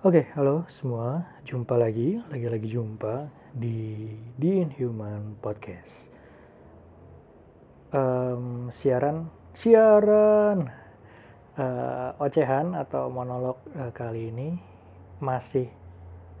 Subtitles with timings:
[0.00, 1.28] Oke, halo semua.
[1.44, 4.08] Jumpa lagi, lagi-lagi jumpa di
[4.40, 5.92] The Inhuman Podcast.
[7.92, 9.28] Em, siaran,
[9.60, 10.72] siaran
[11.60, 14.56] eh, ocehan atau monolog eh, kali ini
[15.20, 15.68] masih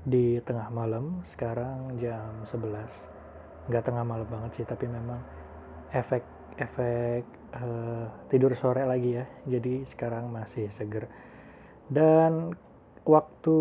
[0.08, 1.20] di tengah malam.
[1.36, 3.68] Sekarang jam 11.
[3.68, 5.20] Nggak tengah malam banget sih, tapi memang
[5.92, 7.22] efek efek
[7.56, 9.24] eh, tidur sore lagi ya.
[9.46, 11.08] Jadi sekarang masih seger.
[11.86, 12.56] Dan
[13.06, 13.58] waktu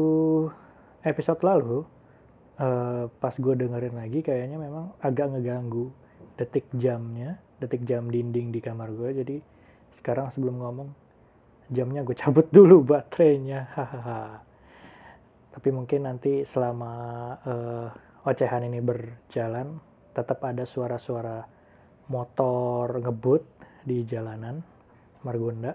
[1.06, 1.86] episode lalu
[2.58, 5.94] uh, pas gue dengerin lagi kayaknya memang agak ngeganggu
[6.36, 9.36] detik jamnya detik jam dinding di kamar gue jadi
[10.02, 10.90] sekarang sebelum ngomong
[11.72, 14.42] jamnya gue cabut dulu baterainya hahaha
[15.56, 16.94] tapi mungkin nanti selama
[17.46, 17.88] uh,
[18.28, 19.80] ocehan ini berjalan
[20.12, 21.55] tetap ada suara-suara
[22.10, 23.44] motor ngebut
[23.86, 24.62] di jalanan
[25.26, 25.74] Margonda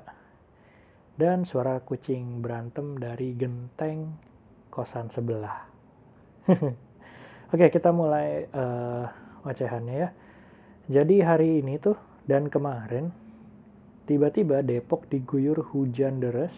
[1.18, 4.14] dan suara kucing berantem dari genteng
[4.72, 5.68] kosan sebelah.
[7.52, 9.04] Oke, kita mulai uh,
[9.44, 10.08] ocehannya ya.
[10.90, 13.10] Jadi hari ini tuh dan kemarin
[14.06, 16.54] tiba-tiba Depok diguyur hujan deras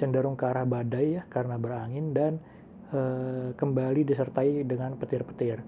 [0.00, 2.40] cenderung ke arah badai ya karena berangin dan
[2.90, 5.60] uh, kembali disertai dengan petir-petir.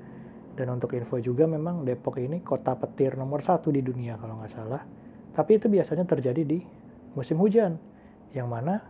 [0.54, 4.54] Dan untuk info juga memang Depok ini kota petir nomor satu di dunia kalau nggak
[4.54, 4.82] salah.
[5.34, 6.62] Tapi itu biasanya terjadi di
[7.18, 7.74] musim hujan
[8.30, 8.82] yang mana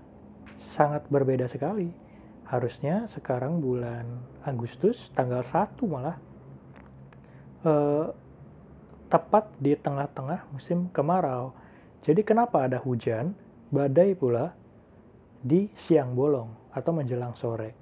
[0.76, 1.88] sangat berbeda sekali.
[2.44, 4.04] Harusnya sekarang bulan
[4.44, 6.16] Agustus tanggal 1 malah
[7.64, 8.06] eh,
[9.08, 11.56] tepat di tengah-tengah musim kemarau.
[12.04, 13.32] Jadi kenapa ada hujan,
[13.72, 14.52] badai pula
[15.40, 17.72] di siang bolong atau menjelang sore.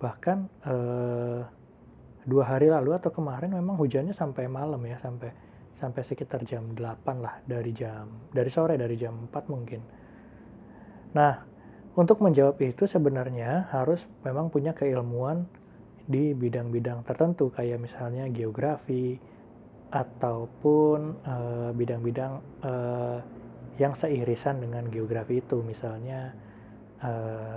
[0.00, 1.40] Bahkan eh,
[2.26, 5.30] dua hari lalu atau kemarin memang hujannya sampai malam ya, sampai
[5.76, 6.80] sampai sekitar jam 8
[7.20, 9.80] lah dari jam dari sore dari jam 4 mungkin.
[11.12, 11.34] Nah,
[11.96, 15.48] untuk menjawab itu sebenarnya harus memang punya keilmuan
[16.06, 19.18] di bidang-bidang tertentu kayak misalnya geografi
[19.90, 22.32] ataupun eh, bidang-bidang
[22.66, 23.18] uh,
[23.78, 25.62] yang seirisan dengan geografi itu.
[25.62, 26.34] Misalnya
[27.00, 27.56] uh,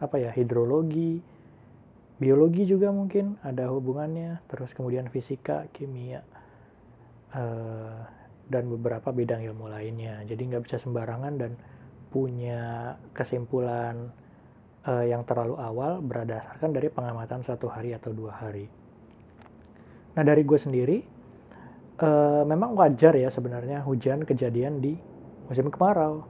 [0.00, 1.18] apa ya hidrologi
[2.20, 6.20] biologi juga mungkin ada hubungannya terus kemudian fisika kimia
[7.32, 8.04] uh,
[8.46, 11.56] dan beberapa bidang ilmu lainnya jadi nggak bisa sembarangan dan
[12.10, 14.10] punya kesimpulan
[14.84, 18.66] uh, yang terlalu awal berdasarkan dari pengamatan satu hari atau dua hari.
[20.18, 20.98] Nah dari gue sendiri,
[22.02, 24.98] uh, memang wajar ya sebenarnya hujan kejadian di
[25.46, 26.26] musim kemarau.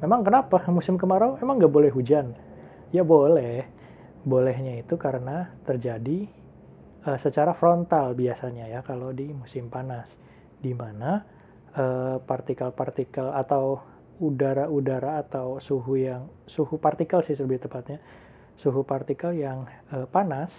[0.00, 2.32] Memang kenapa musim kemarau emang nggak boleh hujan?
[2.94, 3.66] Ya boleh,
[4.24, 6.26] bolehnya itu karena terjadi
[7.04, 10.08] uh, secara frontal biasanya ya kalau di musim panas,
[10.60, 11.24] di mana
[12.22, 13.82] partikel-partikel uh, atau
[14.22, 17.98] udara-udara atau suhu yang suhu partikel sih lebih tepatnya
[18.62, 20.50] suhu partikel yang e, panas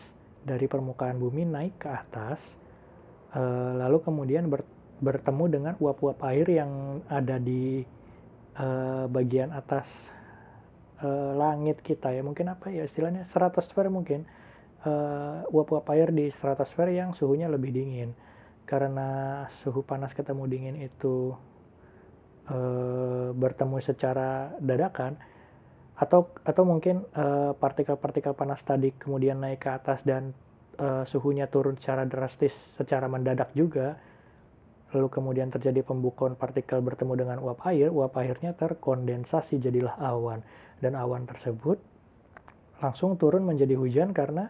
[0.44, 2.40] dari permukaan bumi naik ke atas
[3.32, 3.42] e,
[3.80, 4.68] lalu kemudian ber,
[5.00, 7.88] bertemu dengan uap-uap air yang ada di
[8.59, 8.68] e,
[9.08, 9.88] bagian atas
[11.00, 12.22] e, langit kita ya.
[12.22, 13.28] Mungkin apa ya istilahnya?
[13.32, 14.24] Stratosfer mungkin.
[15.50, 18.14] Uap-uap air di stratosfer yang suhunya lebih dingin.
[18.70, 21.34] Karena suhu panas ketemu dingin itu
[22.46, 22.58] e,
[23.34, 25.18] bertemu secara dadakan.
[25.96, 30.36] Atau atau mungkin eh, partikel-partikel panas tadi kemudian naik ke atas dan
[30.76, 33.96] e, suhunya turun secara drastis secara mendadak juga
[34.96, 40.40] lalu kemudian terjadi pembukuan partikel bertemu dengan uap air uap airnya terkondensasi jadilah awan
[40.80, 41.76] dan awan tersebut
[42.80, 44.48] langsung turun menjadi hujan karena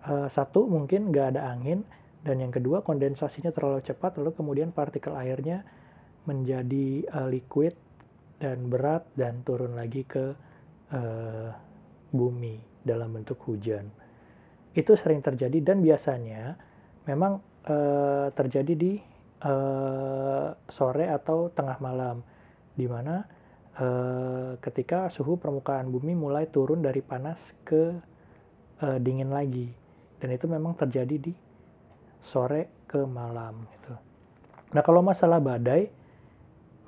[0.00, 1.84] e, satu mungkin nggak ada angin
[2.24, 5.62] dan yang kedua kondensasinya terlalu cepat lalu kemudian partikel airnya
[6.26, 7.72] menjadi uh, liquid
[8.36, 10.34] dan berat dan turun lagi ke
[10.92, 11.48] uh,
[12.12, 13.88] bumi dalam bentuk hujan.
[14.76, 16.58] Itu sering terjadi dan biasanya
[17.08, 18.92] memang uh, terjadi di
[19.46, 22.26] uh, sore atau tengah malam,
[22.74, 23.22] di mana
[23.78, 27.94] uh, ketika suhu permukaan bumi mulai turun dari panas ke
[28.82, 29.70] uh, dingin lagi,
[30.18, 31.32] dan itu memang terjadi di
[32.34, 33.62] sore ke malam.
[33.78, 33.94] Gitu.
[34.74, 35.86] Nah kalau masalah badai,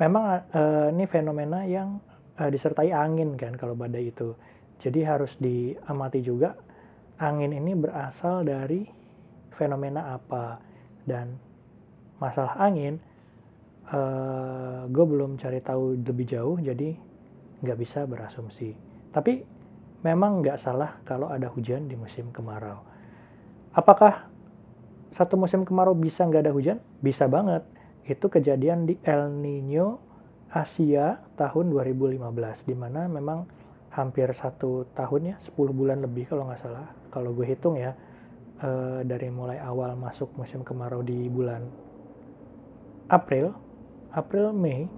[0.02, 0.50] memang
[0.90, 2.02] ini fenomena yang
[2.38, 4.34] disertai angin kan kalau badai itu.
[4.82, 6.58] Jadi harus diamati juga
[7.22, 8.86] angin ini berasal dari
[9.54, 10.58] fenomena apa
[11.06, 11.38] dan
[12.18, 12.98] masalah angin
[13.90, 16.94] uh, eh, gue belum cari tahu lebih jauh jadi
[17.62, 18.74] nggak bisa berasumsi.
[19.10, 19.42] Tapi
[20.06, 22.82] memang nggak salah kalau ada hujan di musim kemarau.
[23.74, 24.30] Apakah
[25.14, 26.78] satu musim kemarau bisa nggak ada hujan?
[27.02, 27.66] Bisa banget
[28.08, 30.00] itu kejadian di El Nino
[30.48, 33.44] Asia tahun 2015 di mana memang
[33.92, 37.92] hampir satu tahun ya 10 bulan lebih kalau nggak salah kalau gue hitung ya
[38.64, 41.68] uh, dari mulai awal masuk musim kemarau di bulan
[43.08, 43.52] April
[44.12, 44.88] April Mei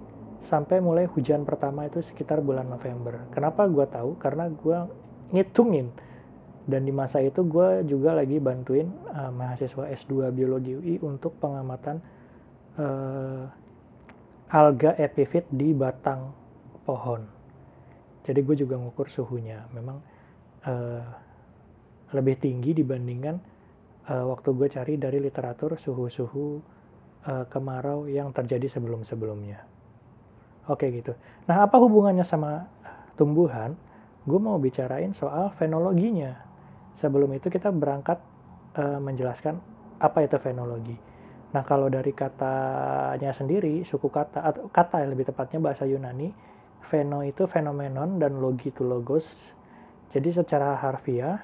[0.51, 4.79] sampai mulai hujan pertama itu sekitar bulan November kenapa gue tahu karena gue
[5.31, 5.95] ngitungin
[6.71, 11.99] dan di masa itu gue juga lagi bantuin uh, mahasiswa S2 biologi UI untuk pengamatan
[12.79, 13.51] uh,
[14.51, 16.31] alga epifit di batang
[16.87, 17.23] pohon.
[18.27, 19.67] Jadi gue juga ngukur suhunya.
[19.75, 19.99] Memang
[20.67, 21.03] uh,
[22.15, 23.39] lebih tinggi dibandingkan
[24.11, 26.61] uh, waktu gue cari dari literatur suhu-suhu
[27.27, 29.65] uh, kemarau yang terjadi sebelum-sebelumnya.
[30.69, 31.17] Oke gitu.
[31.51, 32.69] Nah apa hubungannya sama
[33.19, 33.75] tumbuhan?
[34.29, 36.37] Gue mau bicarain soal fenologinya.
[37.01, 38.21] Sebelum itu kita berangkat
[38.77, 39.57] uh, menjelaskan
[40.01, 40.97] apa itu fenologi.
[41.51, 46.31] Nah, kalau dari katanya sendiri, suku kata atau kata yang lebih tepatnya bahasa Yunani,
[46.87, 49.27] feno itu fenomenon dan logi itu logos.
[50.15, 51.39] Jadi secara harfiah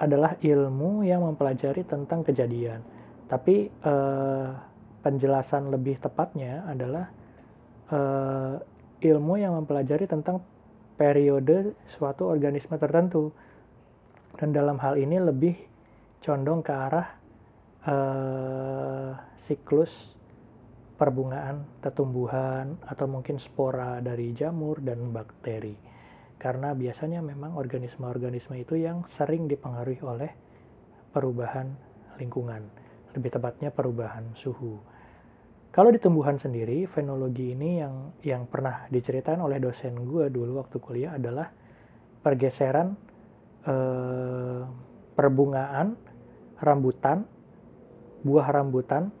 [0.00, 2.80] adalah ilmu yang mempelajari tentang kejadian.
[3.24, 4.48] Tapi eh,
[5.00, 7.06] penjelasan lebih tepatnya adalah
[7.90, 8.54] eh,
[9.04, 10.40] ilmu yang mempelajari tentang
[10.94, 13.34] periode suatu organisme tertentu.
[14.34, 15.54] Dan dalam hal ini lebih
[16.24, 17.06] condong ke arah
[17.86, 19.10] uh,
[19.46, 19.92] siklus
[20.94, 25.76] perbungaan tetumbuhan atau mungkin spora dari jamur dan bakteri.
[26.38, 30.30] Karena biasanya memang organisme-organisme itu yang sering dipengaruhi oleh
[31.14, 31.70] perubahan
[32.18, 32.66] lingkungan,
[33.14, 34.78] lebih tepatnya perubahan suhu.
[35.74, 40.76] Kalau di tumbuhan sendiri, fenologi ini yang yang pernah diceritain oleh dosen gue dulu waktu
[40.78, 41.50] kuliah adalah
[42.22, 42.94] pergeseran
[43.66, 44.62] eh,
[45.18, 45.98] perbungaan
[46.62, 47.26] rambutan
[48.24, 49.12] buah rambutan,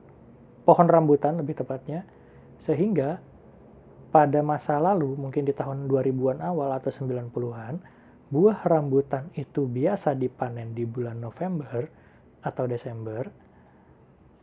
[0.64, 2.08] pohon rambutan lebih tepatnya,
[2.64, 3.20] sehingga
[4.08, 7.84] pada masa lalu, mungkin di tahun 2000-an awal atau 90-an,
[8.32, 11.84] buah rambutan itu biasa dipanen di bulan November
[12.40, 13.28] atau Desember.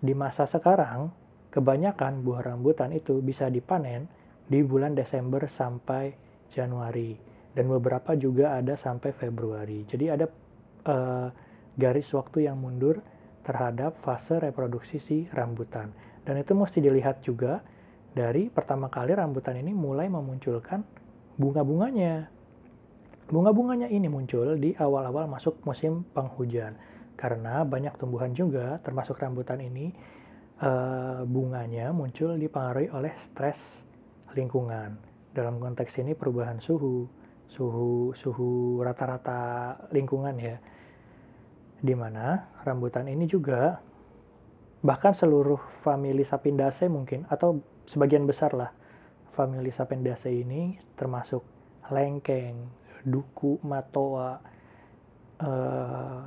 [0.01, 1.13] Di masa sekarang,
[1.53, 4.09] kebanyakan buah rambutan itu bisa dipanen
[4.49, 6.11] di bulan Desember sampai
[6.51, 7.15] Januari
[7.53, 9.83] dan beberapa juga ada sampai Februari.
[9.85, 10.25] Jadi ada
[10.87, 11.27] uh,
[11.75, 12.99] garis waktu yang mundur
[13.45, 15.91] terhadap fase reproduksi si rambutan.
[16.23, 17.61] Dan itu mesti dilihat juga
[18.11, 20.83] dari pertama kali rambutan ini mulai memunculkan
[21.39, 22.29] bunga-bunganya.
[23.31, 26.75] Bunga-bunganya ini muncul di awal-awal masuk musim penghujan.
[27.21, 29.93] Karena banyak tumbuhan juga, termasuk rambutan ini,
[30.57, 33.61] eh, bunganya muncul dipengaruhi oleh stres
[34.33, 34.97] lingkungan.
[35.31, 37.05] Dalam konteks ini perubahan suhu,
[37.51, 40.55] suhu suhu rata-rata lingkungan ya
[41.81, 43.81] di mana rambutan ini juga
[44.81, 47.59] bahkan seluruh famili Sapindaceae mungkin atau
[47.91, 48.71] sebagian besar lah
[49.35, 51.43] famili Sapindaceae ini termasuk
[51.91, 52.71] lengkeng,
[53.03, 54.39] duku, matoa,
[55.41, 56.19] eh,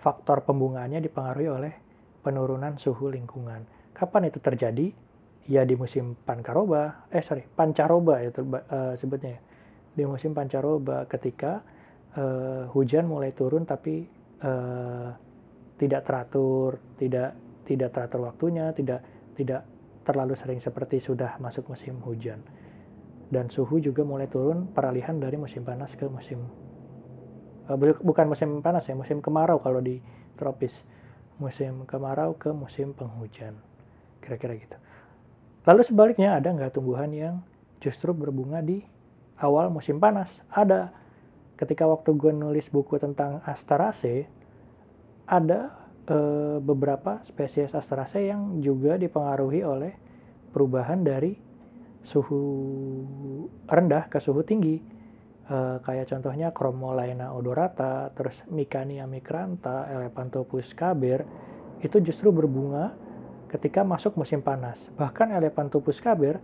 [0.00, 1.72] faktor pembungaannya dipengaruhi oleh
[2.24, 3.64] penurunan suhu lingkungan.
[3.92, 4.92] Kapan itu terjadi?
[5.48, 9.40] Ya di musim pancaroba, eh sorry, pancaroba itu eh, sebutnya ya.
[9.90, 11.60] Di musim pancaroba ketika
[12.14, 15.08] eh, hujan mulai turun tapi uh,
[15.80, 19.00] tidak teratur, tidak tidak teratur waktunya, tidak
[19.36, 19.64] tidak
[20.04, 22.40] terlalu sering seperti sudah masuk musim hujan.
[23.30, 26.69] Dan suhu juga mulai turun peralihan dari musim panas ke musim uh,
[27.78, 30.00] bukan musim panas ya, musim kemarau kalau di
[30.40, 30.72] tropis.
[31.40, 33.56] Musim kemarau ke musim penghujan.
[34.20, 34.76] Kira-kira gitu.
[35.64, 37.40] Lalu sebaliknya ada nggak tumbuhan yang
[37.80, 38.80] justru berbunga di
[39.40, 40.28] awal musim panas?
[40.52, 40.92] Ada
[41.60, 44.24] ketika waktu gue nulis buku tentang Asteraceae,
[45.28, 45.72] ada
[46.08, 46.16] e,
[46.64, 49.92] beberapa spesies Asteraceae yang juga dipengaruhi oleh
[50.52, 51.36] perubahan dari
[52.08, 52.40] suhu
[53.68, 54.99] rendah ke suhu tinggi.
[55.50, 61.26] E, kayak contohnya Chromolaena odorata, terus Micania micrantha, Elephantopus caber,
[61.82, 62.94] itu justru berbunga
[63.50, 64.78] ketika masuk musim panas.
[64.94, 66.38] Bahkan Elephantopus caber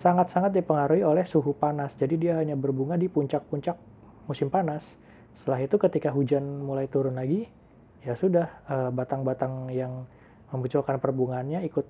[0.00, 1.92] sangat-sangat dipengaruhi oleh suhu panas.
[2.00, 3.76] Jadi dia hanya berbunga di puncak-puncak
[4.24, 4.80] musim panas.
[5.40, 7.44] Setelah itu ketika hujan mulai turun lagi,
[8.00, 10.08] ya sudah eh, batang-batang yang
[10.48, 11.86] memunculkan perbungaannya ikut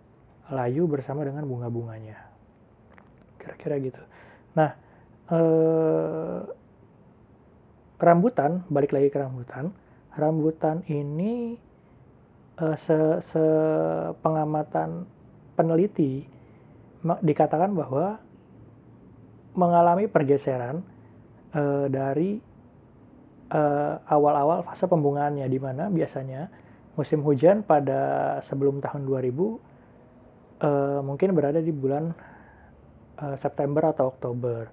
[0.50, 2.16] layu bersama dengan bunga-bunganya.
[3.38, 4.02] Kira-kira gitu.
[4.58, 4.85] Nah,
[5.30, 6.38] eh,
[7.96, 9.72] rambutan, balik lagi ke rambutan.
[10.16, 11.56] Rambutan ini
[12.60, 12.98] eh, se,
[13.32, 13.44] se
[14.20, 15.06] pengamatan
[15.56, 16.26] peneliti
[17.06, 18.18] dikatakan bahwa
[19.56, 20.84] mengalami pergeseran
[21.56, 22.36] uh, dari
[23.50, 26.52] uh, awal-awal fase pembungaannya di mana biasanya
[26.96, 29.52] musim hujan pada sebelum tahun 2000 uh,
[30.64, 32.08] eh, mungkin berada di bulan
[33.20, 34.68] uh, September atau Oktober.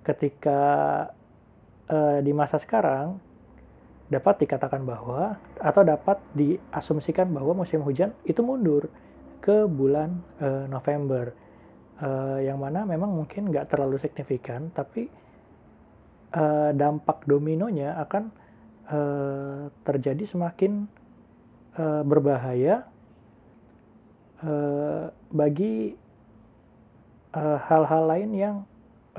[0.00, 0.60] Ketika
[1.90, 3.20] uh, di masa sekarang
[4.10, 8.90] dapat dikatakan bahwa atau dapat diasumsikan bahwa musim hujan itu mundur
[9.38, 11.30] ke bulan uh, November.
[12.00, 15.12] Uh, yang mana memang mungkin nggak terlalu signifikan tapi
[16.78, 18.30] dampak dominonya akan
[19.82, 20.86] terjadi semakin
[22.06, 22.86] berbahaya
[25.34, 25.98] bagi
[27.34, 28.56] hal-hal lain yang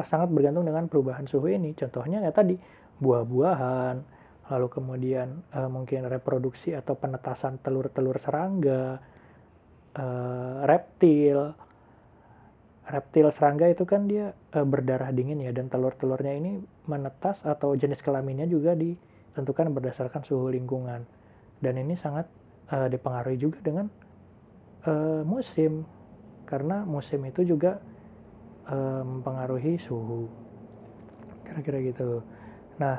[0.07, 2.55] sangat bergantung dengan perubahan suhu ini contohnya ya tadi
[3.01, 4.21] buah-buahan
[4.51, 8.99] lalu kemudian uh, mungkin reproduksi atau penetasan telur-telur serangga,
[9.95, 11.55] uh, reptil.
[12.81, 16.59] Reptil serangga itu kan dia uh, berdarah dingin ya dan telur-telurnya ini
[16.91, 21.07] menetas atau jenis kelaminnya juga ditentukan berdasarkan suhu lingkungan.
[21.63, 22.27] Dan ini sangat
[22.75, 23.87] uh, dipengaruhi juga dengan
[24.83, 25.87] uh, musim
[26.43, 27.79] karena musim itu juga
[28.69, 30.29] uh, mempengaruhi suhu.
[31.47, 32.23] Kira-kira gitu.
[32.81, 32.97] Nah,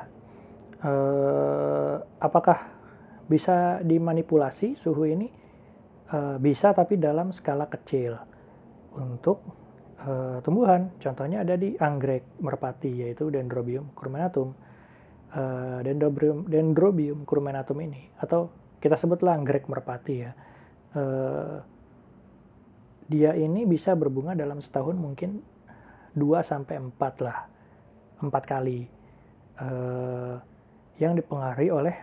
[0.83, 2.59] eh, apakah
[3.27, 5.27] bisa dimanipulasi suhu ini?
[6.13, 8.15] Eh, bisa tapi dalam skala kecil
[8.95, 9.41] untuk
[10.03, 10.93] eh, tumbuhan.
[11.01, 14.53] Contohnya ada di anggrek merpati yaitu Dendrobium curminatum.
[15.33, 20.31] Eh, Dendrobium, Dendrobium curminatum ini atau kita sebutlah anggrek merpati ya.
[20.93, 21.57] Eh,
[23.03, 25.43] dia ini bisa berbunga dalam setahun mungkin
[26.13, 27.39] 2 sampai 4 lah.
[28.21, 28.85] 4 kali.
[29.53, 30.37] Uh,
[31.01, 31.95] yang dipengaruhi oleh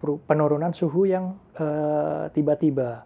[0.00, 3.02] penurunan suhu yang uh, tiba-tiba.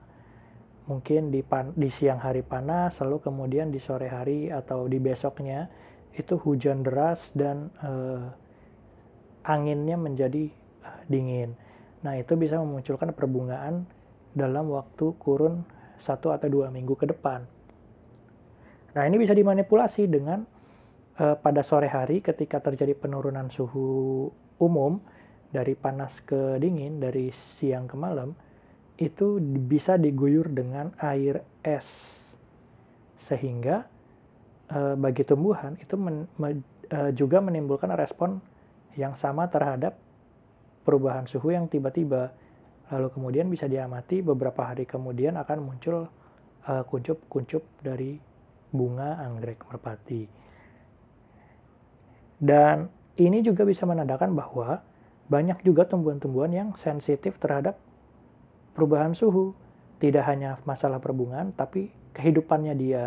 [0.82, 5.70] Mungkin di, pan, di siang hari panas, lalu kemudian di sore hari atau di besoknya
[6.12, 8.28] itu hujan deras dan uh,
[9.46, 10.52] anginnya menjadi
[10.84, 11.56] uh, dingin.
[12.02, 13.86] Nah itu bisa memunculkan perbungaan
[14.34, 15.64] dalam waktu kurun
[16.02, 17.46] satu atau dua minggu ke depan.
[18.92, 20.44] Nah ini bisa dimanipulasi dengan
[21.16, 24.28] uh, pada sore hari ketika terjadi penurunan suhu
[24.60, 25.00] umum
[25.52, 27.28] dari panas ke dingin, dari
[27.60, 28.32] siang ke malam,
[28.96, 29.36] itu
[29.68, 31.84] bisa diguyur dengan air es.
[33.28, 33.84] Sehingga
[34.72, 38.40] e, bagi tumbuhan itu men, me, e, juga menimbulkan respon
[38.96, 39.96] yang sama terhadap
[40.88, 42.32] perubahan suhu yang tiba-tiba.
[42.92, 46.08] Lalu kemudian bisa diamati beberapa hari kemudian akan muncul
[46.62, 46.88] kuncup
[47.26, 48.14] kuncup-kuncup dari
[48.72, 50.26] bunga anggrek merpati.
[52.42, 54.82] Dan ini juga bisa menandakan bahwa
[55.30, 57.78] banyak juga tumbuhan-tumbuhan yang sensitif terhadap
[58.74, 59.54] perubahan suhu.
[60.02, 63.04] Tidak hanya masalah perbungaan, tapi kehidupannya dia.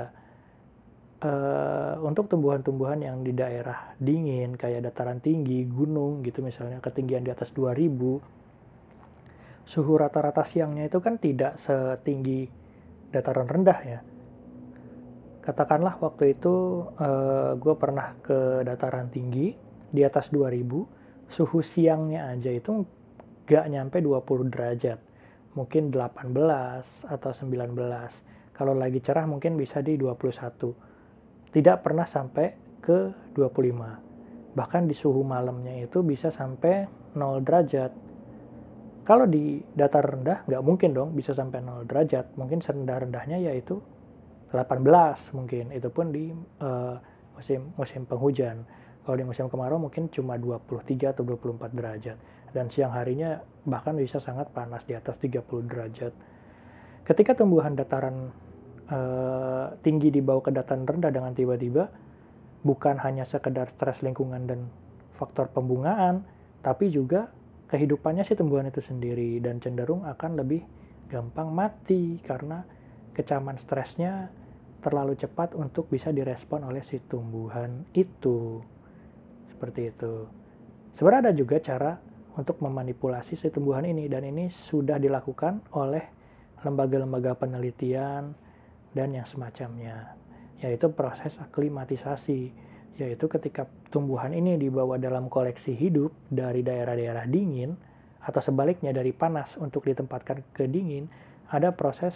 [1.15, 7.31] Uh, untuk tumbuhan-tumbuhan yang di daerah dingin, kayak dataran tinggi, gunung gitu misalnya, ketinggian di
[7.33, 8.21] atas 2000,
[9.65, 12.45] suhu rata-rata siangnya itu kan tidak setinggi
[13.09, 13.99] dataran rendah ya.
[15.45, 16.53] Katakanlah waktu itu
[16.97, 19.53] uh, eh, gue pernah ke dataran tinggi
[19.93, 22.81] di atas 2000, suhu siangnya aja itu
[23.45, 24.99] gak nyampe 20 derajat.
[25.53, 26.33] Mungkin 18
[27.05, 28.57] atau 19.
[28.57, 31.53] Kalau lagi cerah mungkin bisa di 21.
[31.53, 34.57] Tidak pernah sampai ke 25.
[34.57, 37.93] Bahkan di suhu malamnya itu bisa sampai 0 derajat.
[39.05, 42.33] Kalau di datar rendah nggak mungkin dong bisa sampai 0 derajat.
[42.33, 43.77] Mungkin serendah-rendahnya yaitu
[44.55, 45.75] 18 mungkin.
[45.75, 46.31] Itu pun di
[46.63, 46.95] uh,
[47.35, 48.63] musim musim penghujan
[49.05, 52.17] kalau di musim kemarau mungkin cuma 23 atau 24 derajat.
[52.49, 53.37] Dan siang harinya
[53.69, 56.09] bahkan bisa sangat panas di atas 30 derajat.
[57.05, 58.33] Ketika tumbuhan dataran
[58.89, 58.99] e,
[59.85, 61.85] tinggi dibawa ke dataran rendah dengan tiba-tiba,
[62.65, 64.73] bukan hanya sekedar stres lingkungan dan
[65.21, 66.25] faktor pembungaan,
[66.65, 67.29] tapi juga
[67.69, 70.65] kehidupannya si tumbuhan itu sendiri dan cenderung akan lebih
[71.13, 72.65] gampang mati karena
[73.13, 74.33] kecaman stresnya
[74.85, 78.61] terlalu cepat untuk bisa direspon oleh si tumbuhan itu.
[79.49, 80.29] Seperti itu.
[81.01, 81.97] Sebenarnya ada juga cara
[82.37, 86.05] untuk memanipulasi si tumbuhan ini dan ini sudah dilakukan oleh
[86.61, 88.37] lembaga-lembaga penelitian
[88.93, 90.15] dan yang semacamnya
[90.63, 92.51] yaitu proses aklimatisasi
[92.95, 97.75] yaitu ketika tumbuhan ini dibawa dalam koleksi hidup dari daerah-daerah dingin
[98.23, 101.11] atau sebaliknya dari panas untuk ditempatkan ke dingin
[101.51, 102.15] ada proses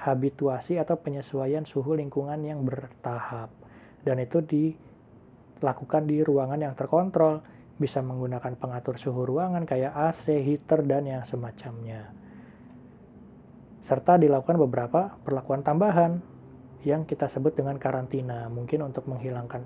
[0.00, 3.52] habituasi atau penyesuaian suhu lingkungan yang bertahap
[4.00, 4.72] dan itu di
[5.60, 7.44] lakukan di ruangan yang terkontrol,
[7.76, 12.12] bisa menggunakan pengatur suhu ruangan kayak AC, heater, dan yang semacamnya.
[13.88, 16.20] Serta dilakukan beberapa perlakuan tambahan
[16.84, 19.64] yang kita sebut dengan karantina, mungkin untuk menghilangkan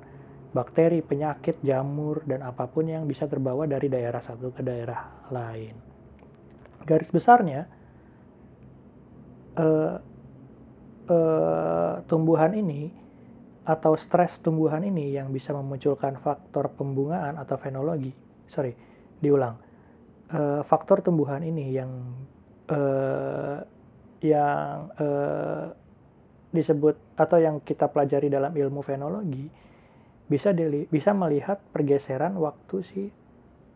[0.54, 5.74] bakteri, penyakit, jamur, dan apa pun yang bisa terbawa dari daerah satu ke daerah lain.
[6.86, 7.66] Garis besarnya,
[9.58, 9.98] uh,
[11.08, 12.92] uh, tumbuhan ini
[13.64, 18.12] atau stres tumbuhan ini yang bisa memunculkan faktor pembungaan atau fenologi.
[18.52, 18.76] Sorry,
[19.20, 19.56] diulang.
[20.28, 21.90] Uh, faktor tumbuhan ini yang
[22.68, 23.60] uh,
[24.24, 25.72] yang uh,
[26.52, 29.48] disebut atau yang kita pelajari dalam ilmu fenologi
[30.24, 33.02] bisa dili, bisa melihat pergeseran waktu si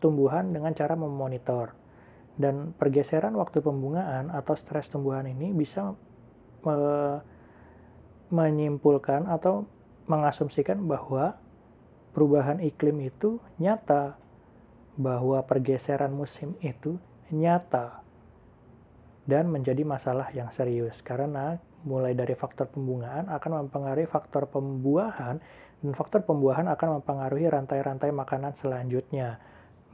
[0.01, 1.75] tumbuhan dengan cara memonitor
[2.39, 5.93] dan pergeseran waktu pembungaan atau stres tumbuhan ini bisa
[6.63, 6.77] me,
[8.29, 9.65] menyimpulkan atau
[10.09, 11.37] mengasumsikan bahwa
[12.13, 14.17] perubahan iklim itu nyata,
[14.99, 16.99] bahwa pergeseran musim itu
[17.29, 18.01] nyata
[19.29, 20.97] dan menjadi masalah yang serius.
[21.05, 25.39] Karena mulai dari faktor pembungaan akan mempengaruhi faktor pembuahan
[25.79, 29.39] dan faktor pembuahan akan mempengaruhi rantai-rantai makanan selanjutnya.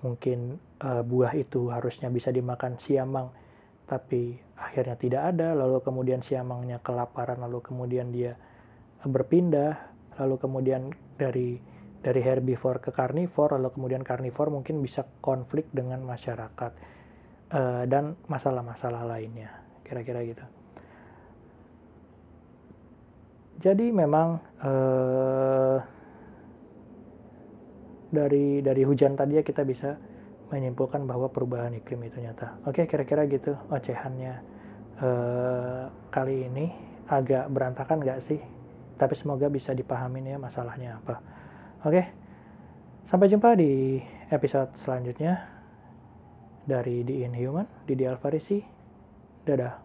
[0.02, 3.30] Mungkin uh, buah itu harusnya bisa dimakan siamang
[3.86, 5.54] tapi akhirnya tidak ada.
[5.54, 8.38] Lalu kemudian siamangnya kelaparan lalu kemudian dia
[9.06, 9.94] berpindah.
[10.22, 10.82] Lalu kemudian
[11.16, 11.58] dari
[12.06, 16.72] dari herbivore ke karnivor lalu kemudian karnivor mungkin bisa konflik dengan masyarakat
[17.50, 19.50] uh, dan masalah-masalah lainnya.
[19.86, 20.46] Kira-kira gitu.
[23.56, 25.78] Jadi memang uh,
[28.12, 29.98] dari dari hujan tadi ya kita bisa
[30.56, 32.64] menyimpulkan bahwa perubahan iklim itu nyata.
[32.64, 34.40] Oke, kira-kira gitu ocehannya
[35.04, 35.84] eh,
[36.16, 36.72] kali ini
[37.12, 38.40] agak berantakan nggak sih?
[38.96, 41.20] Tapi semoga bisa dipahamin ya masalahnya apa.
[41.84, 42.02] Oke,
[43.12, 44.00] sampai jumpa di
[44.32, 45.52] episode selanjutnya
[46.64, 48.64] dari The Inhuman, di Alfarisi.
[49.46, 49.85] Dadah.